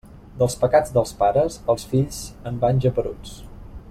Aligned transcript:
Dels 0.37 0.55
pecats 0.61 0.95
dels 0.95 1.11
pares, 1.19 1.59
els 1.73 1.85
fills 1.93 2.19
en 2.53 2.57
van 2.65 2.81
geperuts. 2.87 3.37